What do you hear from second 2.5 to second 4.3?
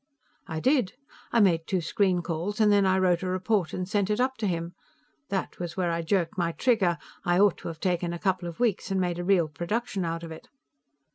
and then I wrote a report and sent it